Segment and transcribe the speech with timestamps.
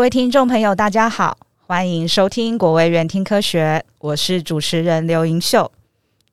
[0.00, 5.70] 各位听众朋友，大家好，欢迎收听国卫院听科学，我是主持人刘盈秀。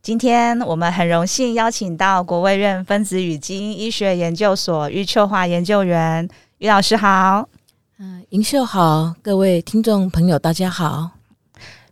[0.01, 6.25] 今天我们很荣幸邀请到国卫院分子与基因医学研究所于秋华研究员，
[6.59, 7.49] 于老师好。
[7.99, 11.11] 嗯，盈秀好，各位听众朋友大家好。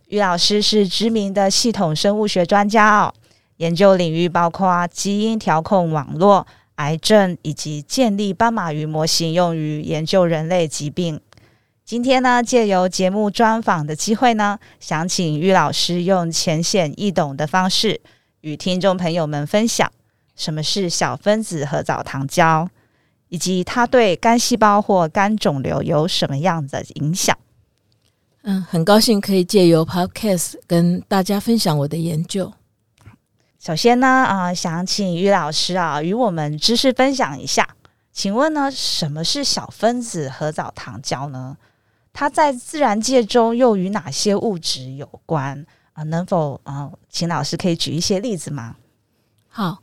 [0.08, 3.12] 于老师是知名的系统生物学专家哦，
[3.58, 11.20] 研究领域包括基因调控网络、癌症以及建立斑马鱼模型，用于研究人类疾病。
[11.86, 18.00] 今天呢，借由节目专访的机会呢，想请于老师用浅显易懂的方式，
[18.40, 19.88] 与听众朋友们分享
[20.34, 22.68] 什么是小分子核藻糖胶，
[23.28, 27.38] 以及它对肝细胞或肝肿瘤有什么样的影响。
[28.42, 32.52] 嗯，很高兴可以借由 Podcast 跟大家分享我的研究。
[33.60, 37.76] 首先呢，啊、呃，想请于老师啊，与我们知识分享一下。
[38.12, 41.56] 请问呢，什么是小分子核藻糖胶呢？
[42.18, 46.02] 它在自然界中又与哪些物质有关啊？
[46.04, 48.76] 能否啊，请老师可以举一些例子吗？
[49.48, 49.82] 好，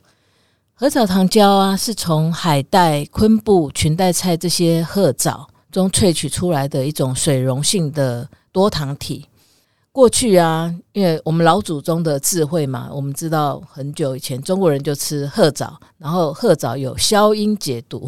[0.74, 9.28] 褐藻糖胶啊，是从海带、昆布、裙带菜这些褐藻中萃取出来的一种水溶性的多糖体。
[9.94, 18.04] 过去啊，因为我们老祖宗的智慧嘛，我们知道很久以前中国人就吃褐藻，然后褐藻有消阴解毒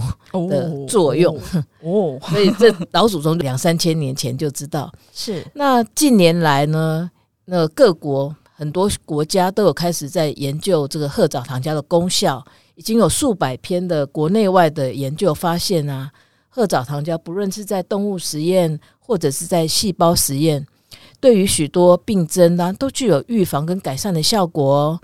[0.50, 1.38] 的作用
[1.82, 4.92] 哦， 所以这老祖宗两三千年前就知道。
[5.12, 7.08] 是那近年来呢，
[7.44, 16.10] 那各国很多国家都有开始在研究这个褐藻糖浆的功效，已经有数百篇的国内外的研究发现啊，
[16.48, 20.66] 褐藻糖浆不论是在动物实验或者是在细胞实验。
[21.20, 25.00] 对于许多病症呢，都具有预防跟改善的效果哦。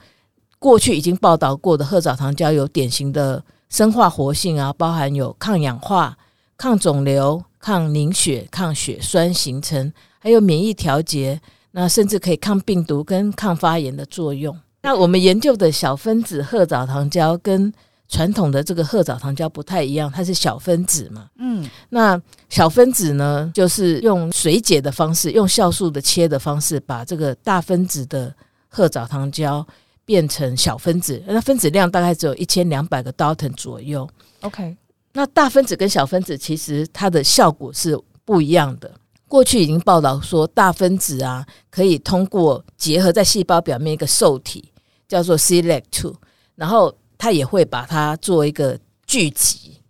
[0.58, 6.16] 过去已经报道过的褐藻糖胶有典型的生化活性啊，包含有抗氧化、
[6.56, 11.40] 抗肿瘤、抗凝血、抗血栓形成，还有免疫调节，
[11.72, 14.56] 那甚至可以抗病毒跟抗发炎的作用。
[14.82, 17.72] 那我们研究的小分子褐藻糖胶跟
[18.12, 21.30] 传统的这个褐藻糖胶不太一样，它是小分子嘛。
[21.38, 28.32] 嗯，那小分子呢，就是用水解的方式，用酵素的切的方式，把这个大分子的
[28.68, 29.66] 褐藻糖胶
[30.04, 31.22] 变成小分子。
[31.26, 34.06] 那分子量大概只有一千两百个 Dalton 左右。
[34.42, 34.76] OK，
[35.14, 38.90] 那大分子跟小分子其实它的效果是不一样的。
[39.26, 44.70] 过去已经报道说，大分子啊可以通过结合在细胞表面一个受体，
[45.08, 46.14] 叫做 c l e c t two，
[46.56, 46.94] 然后。
[47.22, 49.80] 它也会把它做一个聚集。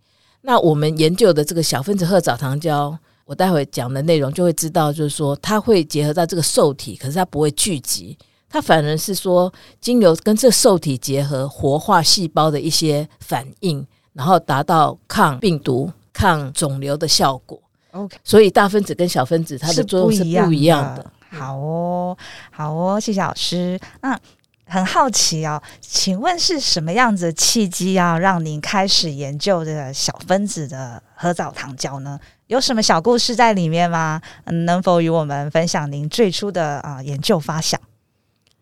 [0.41, 2.95] 那我们研究的这个小分子褐藻糖胶，
[3.25, 8.15] 我待会讲的内容就会知道，就是说它会结合在这个受体，可是它不会聚集，
[8.47, 9.51] 它反而是说
[9.81, 13.83] 精油跟这受体结合，活化细胞的一些反应，
[14.13, 17.59] 然后达到抗病毒、抗肿瘤的效果。
[17.93, 21.11] OK，所以大分子跟小分子它的作用是不一样的。
[21.31, 22.15] 好哦，
[22.51, 23.79] 好哦，谢谢老师。
[24.03, 24.19] 那。
[24.65, 32.19] 很好奇哦，请问是什么样子的契机要，让您开始研究这个小分子的褐藻糖胶呢？
[32.47, 34.21] 有什么小故事在里面吗？
[34.45, 37.79] 能否与我们分享您最初的啊研究发想？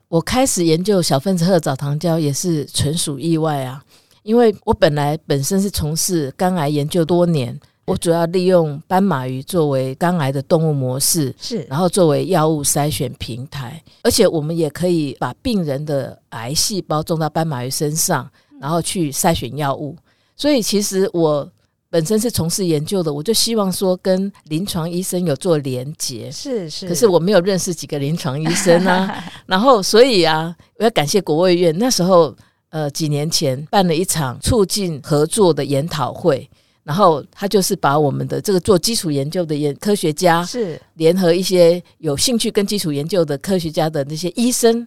[0.08, 3.82] 我开始研究小分子褐藻糖胶也是纯属意外啊，
[4.24, 7.60] 因为我本来本身是从事肝癌研究多年。
[7.92, 19.96] 我主要利用斑马鱼作为肝癌的动物模式，是，然后作为药物筛选平台，而且我们也可以把病人的癌细胞种到斑马鱼身上，然后去筛选药物。
[20.36, 21.48] 所以其实我
[21.90, 26.88] 本身是从事研究的，我就希望说跟临床医生有做连结，是是。
[26.88, 32.34] 可是我没有认识几个临床医生啊， 然后所以啊，我要感谢国卫院那时候
[32.70, 36.50] 呃几年前办了一场促进合作的研讨会。
[36.84, 44.86] 然后他就是把我们的这个做基础研究的研科学家是联合一些有兴趣跟基础研究的科学家的那些医生，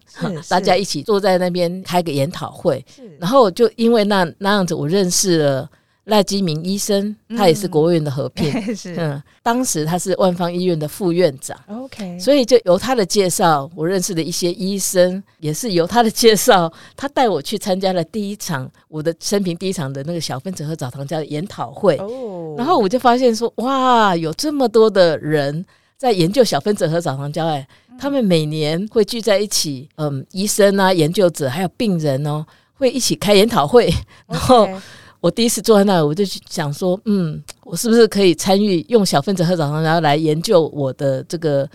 [0.49, 2.85] 大家一起坐在那边开个研讨会。
[3.19, 5.71] 然后就因为那那样子，我认识了。
[6.05, 8.95] 赖基明医生，他也是国务院的合并，嗯， 是。
[8.99, 25.65] 嗯，当时他是万方医院的副院长，OK，所以就由他的介绍，我认识的一些医生，也是由他的介绍，他带我去参加了第一场我的生平第一场的那个小分子和藻糖胶的研讨会，哦，然后我就发现说，哇，有这么多的人
[25.97, 27.67] 在研究小分子和藻糖胶，哎，
[27.99, 33.91] 他们每年会聚在一起，嗯，医生啊，研究者还有病人哦，会一起开研讨会，
[34.29, 34.69] 然后。
[35.25, 41.67] 我第一次坐在那里，我就想说，嗯，我是不是可以参与用小分子核藻糖胶来研究我的这个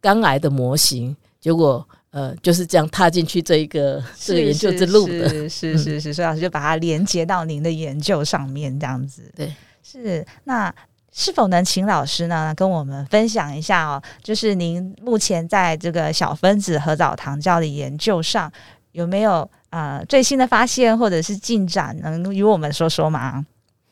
[0.00, 1.16] 肝癌的模型？
[1.38, 9.30] 结果，呃，就是这样踏进去这一个这个研究之路的，是是是是，所以老师就把它连接到您的研究上面，这样子。
[9.36, 9.54] 对，
[9.84, 10.74] 是那
[11.12, 14.02] 是否能请老师呢跟我们分享一下哦？
[14.20, 18.52] 就是您目前在这个小分子核藻糖胶的研究上
[18.96, 23.44] 有没有呃最新的发现或者是进展，能与我们说说吗？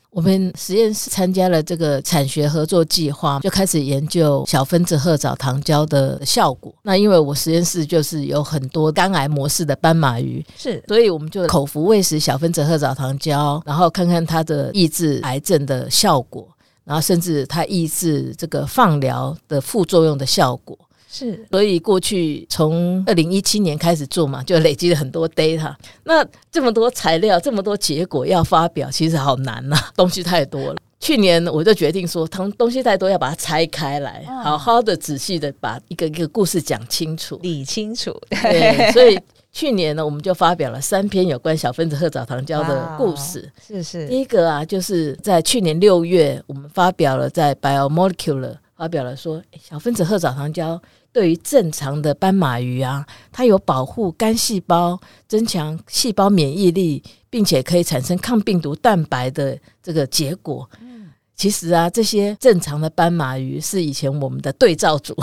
[0.09, 6.73] 我们实验室参加了这个产学合作计划，就开始研究小分子褐藻糖胶的效果。
[6.83, 16.49] 那因为我实验室就是有很多肝癌模式的斑马鱼，是，所以我们就口服喂食小分子褐藻糖胶，然后看看它的抑制癌症的效果，
[16.85, 20.79] 然后甚至它抑制这个放疗的副作用的效果。
[21.15, 25.73] 是，所以过去从二零一七年开始做嘛，就累积了很多 data。
[26.03, 30.77] 那这么多材料，这么多结果要发表，其实好难呐、啊， 东西太多了。
[30.99, 38.13] 去年我就决定说，东东西太多，要把它拆开来，好好的、仔细的把一个一个故事讲清楚、理清楚。
[38.31, 39.17] 对， 所以
[39.53, 43.49] 去年呢，我们就发表了三篇有关小分子褐藻糖胶的故事。
[43.65, 50.81] 是是，第一个啊，就是在去年六月，我们发表了在 Biomolecular 发表了说，小分子褐藻糖胶。
[51.13, 57.01] 对于正常的斑马鱼啊，它有保护肝细胞、增强细胞免疫力，
[57.31, 60.69] 并且可以产生抗病毒蛋白的这个结果。
[60.81, 65.17] 嗯，其实啊，这些正常的斑马鱼是以前我们的对照组，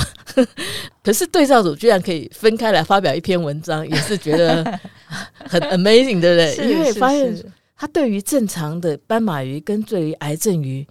[1.04, 4.64] 可是对照组居然可以分开来发表一篇文章，也是觉得
[5.36, 6.56] 很 amazing 对不对？
[6.72, 7.36] 因为发现
[7.76, 10.88] 它对于正常的斑马鱼跟对于癌症鱼，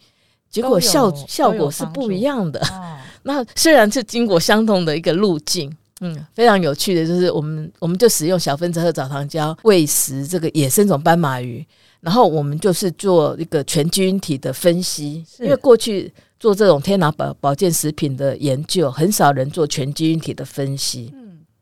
[0.50, 2.61] 结果效效果是不一样的。
[3.23, 5.70] 那虽然是经过相同的一个路径，
[6.00, 11.64] 嗯，非常有趣的就是我们我们就使用小分子和藻糖胶喂食这个野生种斑马鱼，
[12.00, 21.12] 然后我们就是做一个全基因体的分析，因为过去做这种天然保保健食品的研究，很少人做全基因体的分析。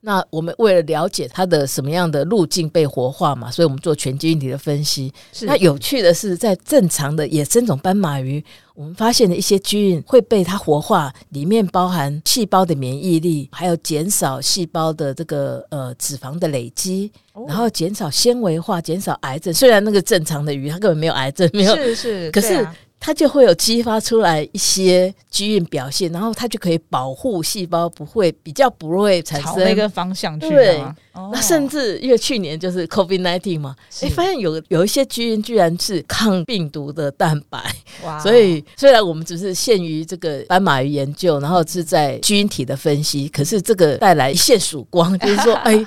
[0.08, 5.12] 那我们为了了解它的什么样的路径被活化嘛，所以我们做全基因体的分析。
[5.42, 8.42] 那有趣的是，在正常的野生种斑马鱼，
[8.74, 17.12] 我们发现的一些基因会被它活化，里面包含细胞的免疫力，还有减少细胞的这个呃脂肪的累积，
[17.46, 19.52] 然后减少纤维化，减少癌症。
[19.52, 22.66] 虽然那个正常的鱼它根本没有癌症，没有是是， 可是。
[23.00, 30.48] 它就会有激发出来一些基因表现，然后它就可以保护细胞，不会比较不会产生那个方向去。
[30.48, 30.84] 对，
[31.32, 37.62] 那甚至因为去年就是 COVID nineteen 嘛，哎，发现有有一些基因居然是抗病毒的蛋白。
[38.04, 38.18] 哇！
[38.18, 45.84] 所以虽然我们只是限于这个斑马鱼研究，然后是在基因体的分析，可是这个带来一线曙光， 就是说，哎，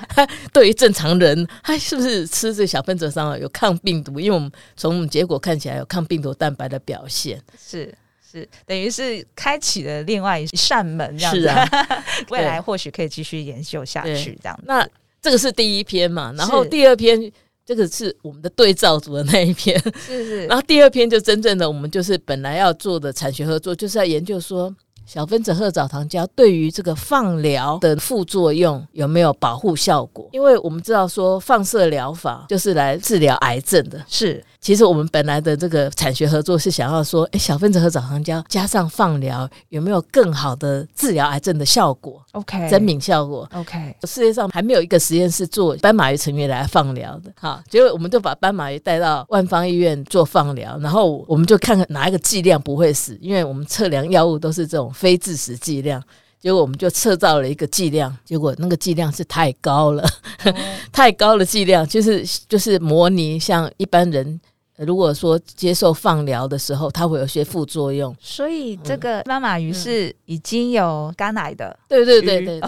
[0.53, 4.19] 对于正常人，他是不是吃这小分子上有抗病毒？
[4.19, 7.00] 因为我们从我们结果看起来有抗病毒蛋白的表。
[7.01, 7.93] 表现是
[8.31, 11.47] 是，等于是开启了另外一扇门，这样子。
[11.47, 11.67] 啊、
[12.29, 14.57] 未来或许可以继续研究下去，这样。
[14.65, 14.87] 那
[15.21, 16.33] 这个是第一篇嘛？
[16.37, 17.31] 然后第二篇，
[17.65, 20.45] 这个是我们的对照组的那一篇，是是。
[20.45, 24.73] 然后第二篇就真正的我们就是本来要做的产学合作，就是要研究说。
[25.13, 30.29] 小分子褐藻糖胶对于这个放疗的副作用有没有保护效果？
[30.31, 34.01] 因为我们知道说放射疗法就是来治疗癌症的。
[34.07, 43.45] 是，其实我们本来的这个产学合作是想要说，哎，小分子褐藻糖胶加上放疗有没有更好的治疗癌症的效果？OK，增敏效果。
[43.53, 47.29] OK，世界上还没有一个实验室做斑马鱼成员来放疗的。
[47.37, 54.89] 好，结果我们就把斑马鱼带到万方医院做放疗，然后我们就看看哪一个剂量不会死，因为我们测量药物都是这种。
[55.01, 55.99] 非致死剂量，
[56.39, 60.03] 结果我们就测到了一个剂量，结果那个剂量是太高了，
[60.45, 60.53] 哦、
[60.93, 64.39] 太高的剂量，就是就是模拟像一般人。
[64.77, 71.77] 如果说接受放疗的时候，它会有些副作用，所以这个斑马鱼是已经有肝癌的。
[71.87, 72.59] 对对对对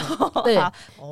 [0.43, 0.59] 对。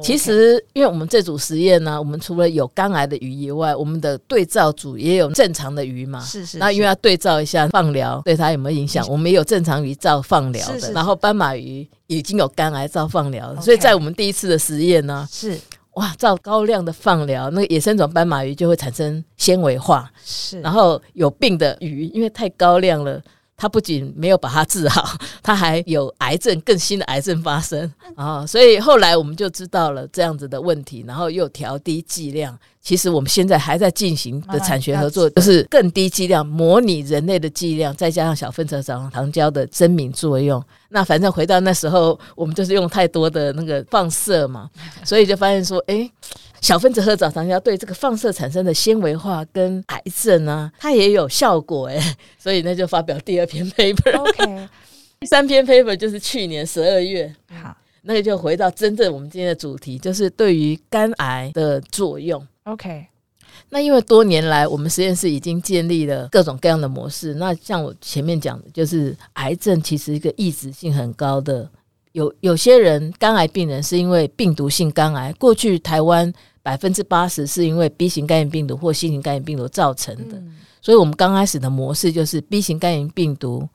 [0.04, 6.20] 其实，因为我们这组实验呢，我们除了有肝癌的鱼以外，我们的对照组也有正常的鱼嘛。
[6.20, 6.58] 是是。
[6.60, 15.58] 那因为要对照一下放疗对它有没有影响，我们也有正常鱼照放疗的，然后斑马鱼已经有肝癌照放疗，所以在我们第一次的实验呢，是。
[15.96, 23.22] 哇，照高量的放疗，那个野生种斑马鱼就会产生纤维化，是，然后有病的鱼，因为太高量了。
[23.62, 25.08] 它不仅没有把它治好，
[25.44, 28.44] 他还有癌症，更新的癌症发生啊！
[28.44, 32.58] 所以后来我们就知道了这样子的问题，然后又调低剂量。
[32.82, 40.60] 其实我们现在还在进行的产学合作，就是更低剂量，模拟人类的剂量，再加上小分子褐藻糖胶的增敏作用。
[40.90, 44.68] 那反正回到那时候，我们就是用太多的那个放射嘛，
[45.06, 46.12] 所以就发现说，哎、欸。
[46.62, 52.00] 小分子褐藻糖胶对这个放射产生的纤维化跟癌症啊，它也有效果诶，
[52.38, 54.18] 所以那就发表第二篇 paper。
[54.20, 54.70] OK，
[55.20, 57.36] 第 三篇 paper 就是去年十二月。
[57.50, 62.48] 好，那个就回到真正我们今天的主题，就是对于肝癌的作用。
[62.66, 63.08] OK，
[63.70, 67.34] 那因为多年来我们实验室已经建立了各种各样的模式。
[67.34, 71.68] 那像我前面讲的，就是癌症其实一个抑制性很高的，
[72.12, 80.38] 有有些人肝癌病人是因为病毒性肝癌，过去台湾百分之八十是因为 B 型肝炎病毒或 C 型肝炎病毒造成的。
[80.38, 83.68] 嗯、所以我们刚开始的模式就是 B 型肝炎病毒，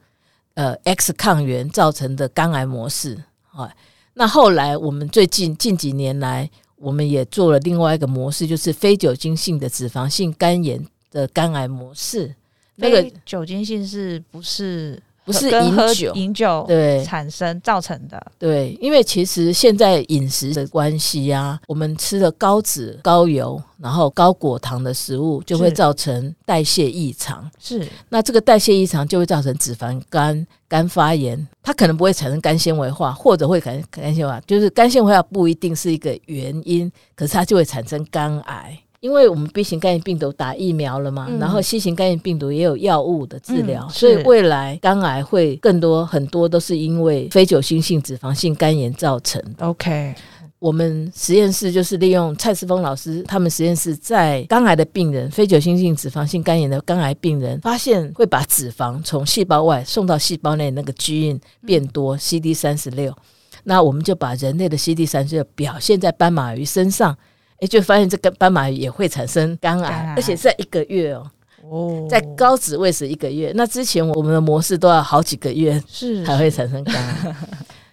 [0.54, 3.22] 呃，X 抗原造成的肝癌模式。
[3.52, 3.74] 啊，
[4.14, 6.50] 那后来我们最近近几年来。
[6.78, 12.34] 我们也做了另外一个模式，就是非酒精性的脂肪性肝炎的肝癌模式。
[12.74, 18.18] 那个酒精性是不是不是饮酒饮酒对产生造成的？
[18.38, 27.50] 对，因为其实现在饮食的关系啊，我们吃了高脂、高油，然后高果糖的食物，就会造成代谢异常。
[27.58, 30.46] 是，那这个代谢异常就会造成脂肪肝。
[30.68, 38.76] 肝发炎，它可能不会产生肝纤维化，或者会产生肝纤维化，就是肝纤维化不一定是一个原因，可是它就会产生肝癌。
[39.06, 49.64] 因为我们 B 型肝炎病毒打疫苗了嘛，嗯、然后 C 型肝炎病毒也有药物的治疗，嗯、所以未来肝癌会更多，很多都是因为非酒精性脂肪性肝炎造成的。
[49.64, 50.12] OK。
[50.58, 63.14] 我们实验室就是利用蔡思峰老师他们实验室在肝癌的病人、非酒精性脂肪性肝炎的肝癌病人，发现会把脂肪从细胞外送到细胞内，那个基因变多，CD 三十六。
[63.64, 67.16] 那我们就把人类的 CD 三十六表现在斑马鱼身上，
[67.60, 71.30] 诶，就发现这个斑马鱼也会产生肝癌，而且是在一个月哦，
[71.62, 73.52] 哦，在高脂喂食一个月。
[73.54, 77.36] 那之前我们的模式都要好几个月是才会产生肝癌。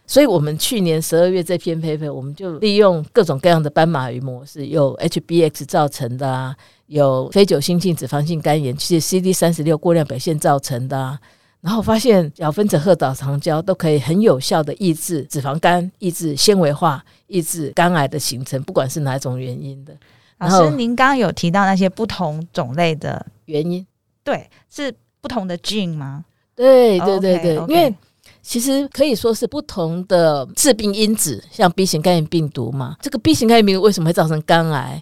[0.06, 6.54] 所以，我们去年十二月这篇 paper，我们就利用各种各样的斑马鱼模式，有 HBX 造成的啊，
[6.88, 11.18] 有非酒精性脂肪性肝炎，其实 CD 三十六过量表现造成的啊，
[11.64, 19.96] 然后发现小分子褐藻糖胶都可以很有效的抑制脂肪肝、抑制纤维化、抑制肝癌的形成，不管是哪种原因的。
[20.40, 23.84] 老师，您刚刚有提到那些不同种类的原因，
[24.24, 26.26] 对，是不同的 gene 吗？
[26.54, 27.96] 对对对对，因为。
[28.42, 32.98] 其实可以说是不同的致病因子，像 B 型肝炎病毒嘛。
[33.02, 35.02] 这个 B 型肝炎病毒为什么会造成肝癌？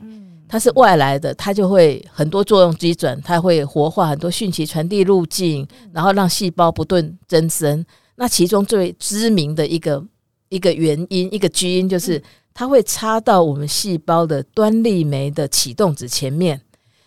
[0.51, 7.85] 它是外来的，它就会很多作用机转，它会活化很多讯息传递路径，然后让细胞不断增生。
[8.15, 10.05] 那其中最知名的一个
[10.49, 12.21] 一个原因，一个基因就是
[12.53, 16.59] 它会插到我们细胞的端粒酶的启动子前面，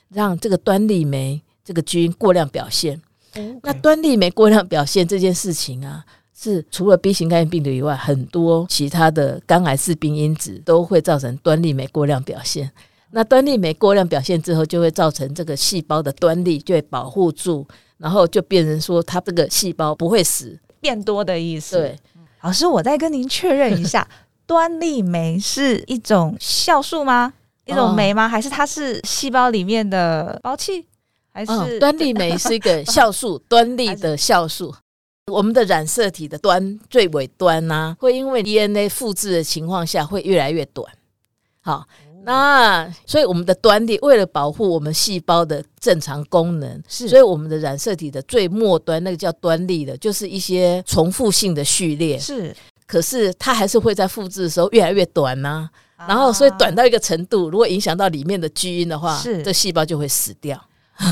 [0.08, 2.98] 让这个端粒酶这个基因过量表现。
[3.62, 6.02] 那端粒酶过量表现这件事情啊。
[6.36, 12.68] 是除了 B 型肝炎病毒以外，很多其他的肝癌致病因子都会造成端粒酶过量表现。
[13.14, 17.64] 那端粒酶过量表现之后，就会造成这个细胞的端粒就会保护住，
[17.98, 21.76] 然后就变成说它这个细胞不会死，变多的意思。
[21.78, 21.96] 对，
[22.42, 24.06] 老师，我再跟您确认一下，
[24.46, 27.32] 端粒酶是一种酵素吗？
[27.66, 28.28] 一种酶吗？
[28.28, 30.84] 还是它是细胞里面的胞器？
[31.32, 34.74] 还是、嗯、端粒酶是一个酵素， 端粒的酵素。
[35.32, 40.92] 我们的染色体的端最尾端呢、啊，会因为 DNA 复制的情况下会越来越短。
[41.60, 41.86] 好，
[42.24, 52.18] 那所以我们的端粒为了保护我们细胞的正常功能，是所以我们的染色体的最末端那个叫端粒的，就是一些重复性的序列。
[52.18, 52.54] 是，
[52.86, 56.06] 可是它还是会在复制的时候越来越短呢、啊。
[56.06, 60.60] 然后，所以短到一个程度，如果影响到里面的基因的话，是这细胞就会死掉。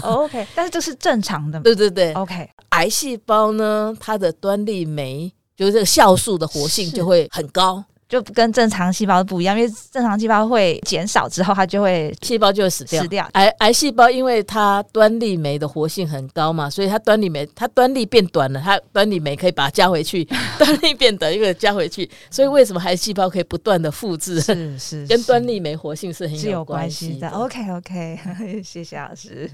[0.03, 1.59] Oh, OK， 但是这是正常的。
[1.61, 2.51] 对对对，OK。
[2.71, 9.59] 癌细胞呢，它的端粒酶就是这个酵素的活性就会很高，就跟正常细胞不一样。
[9.59, 13.03] 因为正常细胞会减少之后，它就会细胞就会死掉。
[13.03, 13.27] 死掉。
[13.33, 20.23] 癌癌细胞因为它端粒酶的活性很高嘛，所以它端粒酶它端粒变短了，它端粒酶可以把它加回去。
[20.59, 24.43] 端粒变短又加回去，所以为什么癌细胞可以不断的复制？
[24.43, 27.31] 是是， 跟端粒酶活性是很有关系的。
[27.31, 28.19] OK OK，
[28.63, 29.51] 谢谢老师。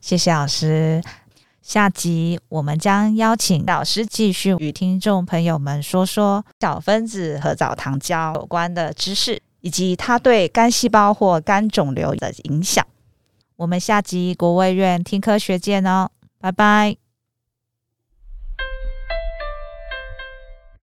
[0.00, 1.02] 谢谢老师。
[1.68, 12.82] 下集我们将邀请老师继续与听众朋友们说说小分子和藻糖胶有关的知识，以及它对肝细胞或肝肿瘤的影响。
[13.56, 16.08] 我们下集国卫院听科学见哦，
[16.40, 16.96] 拜拜。